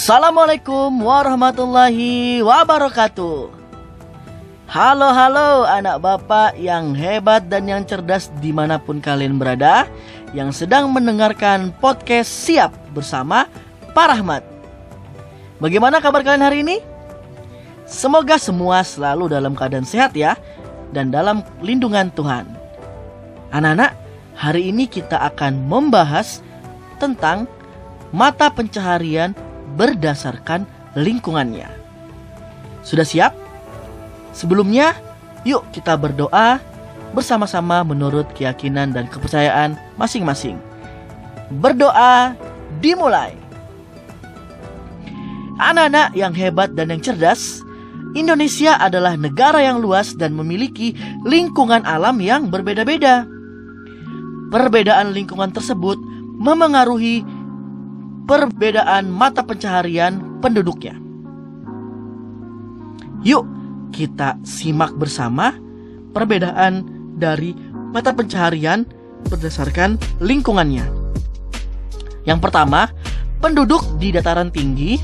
Assalamualaikum 0.00 1.04
warahmatullahi 1.04 2.40
wabarakatuh. 2.40 3.52
Halo 4.64 5.12
halo 5.12 5.68
anak 5.68 6.00
bapak 6.00 6.56
yang 6.56 6.96
hebat 6.96 7.52
dan 7.52 7.68
yang 7.68 7.84
cerdas 7.84 8.32
di 8.40 8.48
mana 8.48 8.80
pun 8.80 8.96
kalian 8.96 9.36
berada 9.36 9.84
Yang 10.32 10.64
sedang 10.64 10.88
mendengarkan 10.88 11.68
podcast 11.84 12.32
Siap 12.32 12.72
bersama 12.96 13.44
Pak 13.92 14.06
Rahmat 14.16 14.40
Bagaimana 15.60 16.00
kabar 16.00 16.24
kalian 16.24 16.48
hari 16.48 16.64
ini? 16.64 16.80
Semoga 17.84 18.40
semua 18.40 18.80
selalu 18.80 19.28
dalam 19.36 19.52
keadaan 19.52 19.84
sehat 19.84 20.16
ya 20.16 20.32
Dan 20.96 21.12
dalam 21.12 21.44
lindungan 21.60 22.08
Tuhan 22.16 22.48
Anak-anak, 23.52 23.92
hari 24.32 24.72
ini 24.72 24.88
kita 24.88 25.20
akan 25.28 25.68
membahas 25.68 26.40
tentang 26.96 27.44
mata 28.16 28.48
pencaharian 28.48 29.36
berdasarkan 29.76 30.66
lingkungannya 30.98 31.70
Sudah 32.82 33.06
siap? 33.06 33.32
Sebelumnya, 34.32 34.96
yuk 35.44 35.66
kita 35.74 35.94
berdoa 35.98 36.62
bersama-sama 37.10 37.82
menurut 37.82 38.30
keyakinan 38.34 38.94
dan 38.94 39.10
kepercayaan 39.10 39.74
masing-masing. 39.98 40.56
Berdoa 41.50 42.38
dimulai. 42.78 43.34
Anak-anak 45.60 46.16
yang 46.16 46.32
hebat 46.32 46.72
dan 46.72 46.88
yang 46.88 47.02
cerdas, 47.04 47.60
Indonesia 48.16 48.80
adalah 48.80 49.14
negara 49.14 49.60
yang 49.60 49.82
luas 49.82 50.16
dan 50.16 50.32
memiliki 50.32 50.96
lingkungan 51.26 51.84
alam 51.84 52.16
yang 52.22 52.48
berbeda-beda. 52.48 53.28
Perbedaan 54.50 55.12
lingkungan 55.14 55.52
tersebut 55.52 56.00
memengaruhi 56.40 57.22
perbedaan 58.30 59.10
mata 59.10 59.42
pencaharian 59.42 60.38
penduduknya. 60.38 60.94
Yuk, 63.26 63.42
kita 63.90 64.38
simak 64.46 64.94
bersama 64.94 65.58
perbedaan 66.14 66.86
dari 67.18 67.50
mata 67.90 68.14
pencaharian 68.14 68.86
berdasarkan 69.26 69.98
lingkungannya. 70.22 70.86
Yang 72.22 72.38
pertama, 72.38 72.86
penduduk 73.42 73.82
di 73.98 74.14
dataran 74.14 74.54
tinggi 74.54 74.94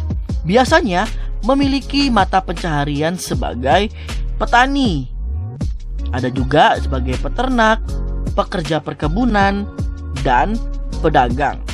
biasanya 0.47 1.10
memiliki 1.42 2.06
mata 2.14 2.38
pencaharian 2.38 3.19
sebagai 3.19 3.91
petani. 4.38 5.10
Ada 6.14 6.30
juga 6.30 6.78
sebagai 6.78 7.19
peternak, 7.19 7.82
pekerja 8.38 8.78
perkebunan, 8.78 9.66
dan 10.22 10.54
pedagang. 11.02 11.66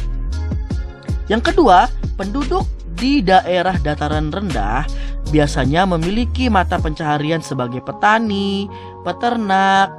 Yang 1.31 1.53
kedua, 1.53 1.87
penduduk 2.19 2.67
di 2.99 3.23
daerah 3.25 3.75
dataran 3.83 4.31
rendah 4.31 4.87
biasanya 5.33 5.89
memiliki 5.89 6.47
mata 6.53 6.77
pencaharian 6.79 7.41
sebagai 7.41 7.81
petani, 7.83 8.69
peternak, 9.03 9.91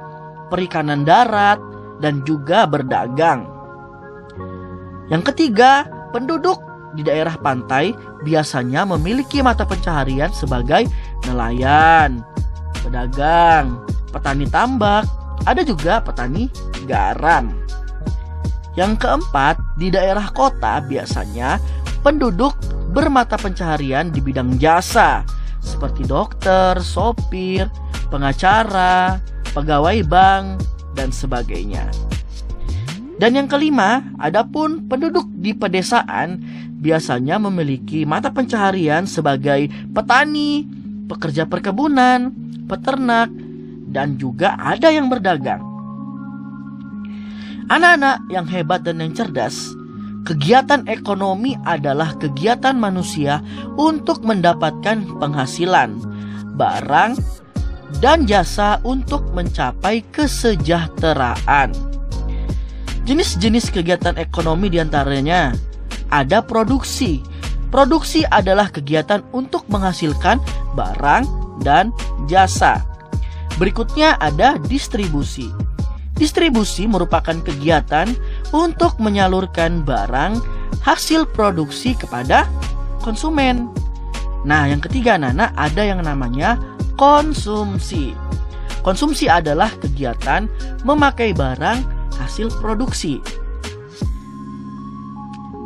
perikanan 0.48 1.02
darat, 1.02 1.58
dan 1.98 2.22
juga 2.22 2.68
berdagang. 2.68 3.48
Yang 5.12 5.34
ketiga, 5.34 5.84
penduduk 6.14 6.60
di 6.94 7.02
daerah 7.02 7.34
pantai 7.36 7.92
biasanya 8.22 8.86
memiliki 8.86 9.42
mata 9.42 9.66
pencaharian 9.66 10.30
sebagai 10.30 10.86
nelayan, 11.26 12.22
pedagang, 12.80 13.82
petani 14.14 14.46
tambak, 14.46 15.04
ada 15.44 15.60
juga 15.66 16.00
petani 16.00 16.48
garam. 16.86 17.50
Yang 18.74 19.06
keempat, 19.06 19.58
di 19.78 19.90
daerah 19.94 20.30
kota 20.34 20.82
biasanya 20.82 21.62
penduduk 22.02 22.58
bermata 22.90 23.38
pencaharian 23.38 24.10
di 24.10 24.18
bidang 24.18 24.58
jasa 24.58 25.22
seperti 25.62 26.04
dokter, 26.04 26.76
sopir, 26.82 27.70
pengacara, 28.12 29.18
pegawai 29.56 29.98
bank, 30.04 30.46
dan 30.94 31.10
sebagainya. 31.10 31.88
Dan 33.14 33.38
yang 33.38 33.48
kelima, 33.48 34.02
adapun 34.18 34.90
penduduk 34.90 35.26
di 35.38 35.54
pedesaan 35.54 36.42
biasanya 36.82 37.38
memiliki 37.38 38.02
mata 38.04 38.28
pencaharian 38.34 39.06
sebagai 39.06 39.70
petani, 39.94 40.66
pekerja 41.06 41.46
perkebunan, 41.46 42.34
peternak, 42.66 43.30
dan 43.88 44.18
juga 44.18 44.58
ada 44.58 44.90
yang 44.90 45.06
berdagang. 45.06 45.73
Anak-anak 47.72 48.28
yang 48.28 48.44
hebat 48.44 48.84
dan 48.84 49.00
yang 49.00 49.16
cerdas 49.16 49.72
Kegiatan 50.24 50.88
ekonomi 50.88 51.52
adalah 51.68 52.16
kegiatan 52.16 52.72
manusia 52.72 53.44
untuk 53.76 54.24
mendapatkan 54.24 55.04
penghasilan, 55.20 56.00
barang, 56.56 57.12
dan 58.00 58.24
jasa 58.24 58.80
untuk 58.88 59.20
mencapai 59.36 60.00
kesejahteraan. 60.16 61.76
Jenis-jenis 63.04 63.68
kegiatan 63.68 64.16
ekonomi 64.16 64.72
di 64.72 64.80
antaranya 64.80 65.52
ada 66.08 66.40
produksi. 66.40 67.20
Produksi 67.68 68.24
adalah 68.24 68.72
kegiatan 68.72 69.20
untuk 69.36 69.68
menghasilkan 69.68 70.40
barang 70.72 71.24
dan 71.60 71.92
jasa. 72.24 72.80
Berikutnya 73.60 74.16
ada 74.24 74.56
distribusi. 74.56 75.63
Distribusi 76.14 76.86
merupakan 76.86 77.34
kegiatan 77.42 78.06
untuk 78.54 79.02
menyalurkan 79.02 79.82
barang 79.82 80.38
hasil 80.86 81.26
produksi 81.34 81.98
kepada 81.98 82.46
konsumen. 83.02 83.66
Nah, 84.46 84.70
yang 84.70 84.78
ketiga 84.78 85.18
Nana 85.18 85.50
ada 85.58 85.82
yang 85.82 86.06
namanya 86.06 86.60
konsumsi. 86.94 88.14
Konsumsi 88.86 89.26
adalah 89.26 89.72
kegiatan 89.80 90.46
memakai 90.86 91.34
barang 91.34 91.82
hasil 92.14 92.52
produksi. 92.62 93.18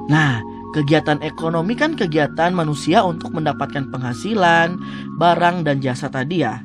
Nah, 0.08 0.41
kegiatan 0.72 1.20
ekonomi 1.20 1.76
kan 1.76 1.92
kegiatan 1.92 2.54
manusia 2.56 3.04
untuk 3.04 3.37
mendapatkan 3.37 3.92
penghasilan, 3.92 4.81
barang 5.20 5.66
dan 5.66 5.82
jasa 5.84 6.08
tadi 6.08 6.41
ya. 6.41 6.62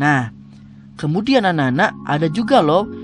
Nah, 0.00 0.32
kemudian 0.98 1.46
anak-anak 1.46 1.92
ada 2.08 2.26
juga 2.32 2.64
loh 2.64 3.01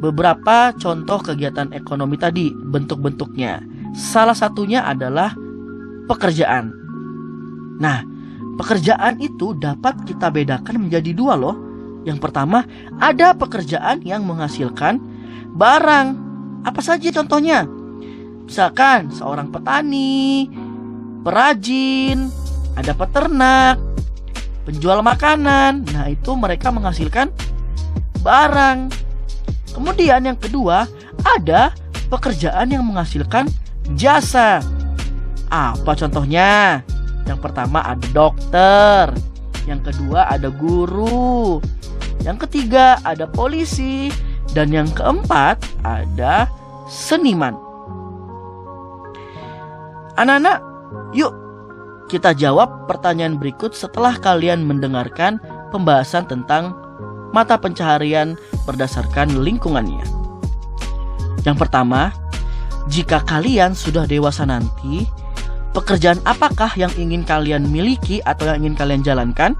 beberapa 0.00 0.72
contoh 0.76 1.18
kegiatan 1.24 1.72
ekonomi 1.72 2.20
tadi 2.20 2.52
bentuk-bentuknya. 2.52 3.64
Salah 3.96 4.36
satunya 4.36 4.84
adalah 4.84 5.32
pekerjaan. 6.06 6.72
Nah, 7.80 8.04
pekerjaan 8.60 9.20
itu 9.20 9.56
dapat 9.56 10.04
kita 10.04 10.28
bedakan 10.28 10.88
menjadi 10.88 11.12
dua 11.16 11.34
loh. 11.36 11.56
Yang 12.04 12.22
pertama, 12.22 12.62
ada 13.02 13.34
pekerjaan 13.34 14.04
yang 14.04 14.22
menghasilkan 14.22 15.00
barang. 15.56 16.06
Apa 16.62 16.80
saja 16.84 17.08
contohnya? 17.10 17.66
Misalkan 18.46 19.10
seorang 19.10 19.50
petani, 19.50 20.46
perajin, 21.26 22.30
ada 22.78 22.94
peternak, 22.94 23.80
penjual 24.62 25.02
makanan. 25.02 25.82
Nah, 25.90 26.06
itu 26.06 26.30
mereka 26.38 26.70
menghasilkan 26.70 27.34
barang. 28.22 29.05
Kemudian 29.76 30.24
yang 30.24 30.40
kedua, 30.40 30.88
ada 31.20 31.76
pekerjaan 32.08 32.72
yang 32.72 32.88
menghasilkan 32.88 33.52
jasa. 33.92 34.64
Apa 35.52 35.92
contohnya? 35.92 36.80
Yang 37.28 37.38
pertama 37.44 37.84
ada 37.84 38.06
dokter, 38.16 39.12
yang 39.68 39.84
kedua 39.84 40.32
ada 40.32 40.48
guru, 40.48 41.60
yang 42.24 42.40
ketiga 42.40 42.96
ada 43.04 43.28
polisi, 43.28 44.08
dan 44.56 44.72
yang 44.72 44.88
keempat 44.96 45.60
ada 45.84 46.48
seniman. 46.88 47.52
Anak-anak, 50.16 50.64
yuk 51.12 51.34
kita 52.06 52.30
jawab 52.38 52.86
pertanyaan 52.86 53.34
berikut 53.36 53.74
setelah 53.74 54.14
kalian 54.14 54.62
mendengarkan 54.62 55.42
pembahasan 55.74 56.30
tentang 56.30 56.85
mata 57.36 57.60
pencaharian 57.60 58.40
berdasarkan 58.64 59.44
lingkungannya. 59.44 60.08
Yang 61.44 61.68
pertama, 61.68 62.16
jika 62.88 63.20
kalian 63.28 63.76
sudah 63.76 64.08
dewasa 64.08 64.48
nanti, 64.48 65.04
pekerjaan 65.76 66.16
apakah 66.24 66.72
yang 66.80 66.90
ingin 66.96 67.20
kalian 67.20 67.68
miliki 67.68 68.24
atau 68.24 68.48
yang 68.48 68.64
ingin 68.64 68.74
kalian 68.80 69.02
jalankan? 69.04 69.52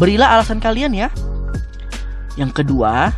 Berilah 0.00 0.40
alasan 0.40 0.56
kalian 0.56 0.96
ya. 0.96 1.12
Yang 2.40 2.64
kedua, 2.64 3.12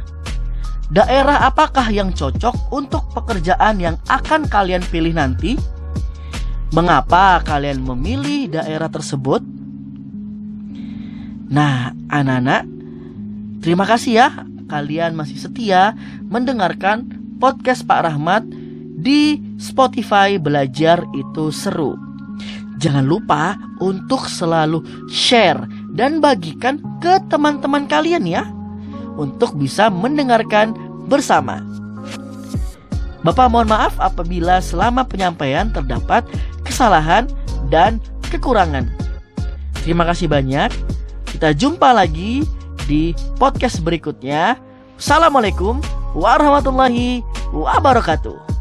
daerah 0.91 1.47
apakah 1.47 1.87
yang 1.95 2.11
cocok 2.11 2.75
untuk 2.75 3.07
pekerjaan 3.15 3.79
yang 3.79 3.97
akan 4.11 4.51
kalian 4.51 4.83
pilih 4.91 5.15
nanti? 5.15 5.55
Mengapa 6.75 7.39
kalian 7.47 7.87
memilih 7.87 8.59
daerah 8.59 8.91
tersebut? 8.91 9.39
Nah, 11.55 11.95
anak-anak, 12.11 12.74
terima 13.65 13.89
kasih 13.89 14.13
ya 14.21 14.29
kalian 14.69 15.17
masih 15.17 15.41
setia 15.41 15.97
mendengarkan 16.29 17.09
podcast 17.41 17.89
Pak 17.89 18.05
Rahmat 18.05 18.45
di 19.01 19.41
Spotify 19.57 20.37
Belajar 20.37 21.01
itu 21.17 21.49
seru. 21.49 21.97
Jangan 22.77 23.05
lupa 23.09 23.57
untuk 23.81 24.29
selalu 24.29 24.85
share 25.09 25.65
dan 25.97 26.21
bagikan 26.21 26.81
ke 27.01 27.17
teman-teman 27.33 27.89
kalian 27.89 28.29
ya 28.29 28.45
untuk 29.17 29.57
bisa 29.57 29.89
mendengarkan 29.89 30.77
bersama. 31.09 31.65
Bapak 33.25 33.49
mohon 33.49 33.73
maaf 33.73 33.97
apabila 33.97 34.61
selama 34.61 35.09
penyampaian 35.09 35.73
terdapat 35.73 36.29
kesalahan 36.61 37.25
dan 37.73 37.97
kekurangan. 38.29 38.85
Terima 39.81 40.05
kasih 40.05 40.29
banyak. 40.29 40.69
Kita 41.25 41.57
jumpa 41.57 41.97
lagi 41.97 42.45
di 42.87 43.17
podcast 43.41 43.81
berikutnya. 43.83 44.57
Assalamualaikum 44.95 45.83
warahmatullahi 46.15 47.25
wabarakatuh. 47.51 48.54